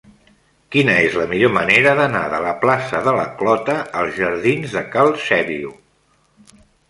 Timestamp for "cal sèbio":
4.97-5.77